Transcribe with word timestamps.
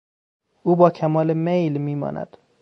او 0.63 0.75
با 0.75 0.89
کمال 0.89 1.33
میل 1.33 1.77
میماند. 1.81 2.37